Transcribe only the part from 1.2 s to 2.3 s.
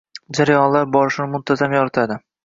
muntazam yoritadi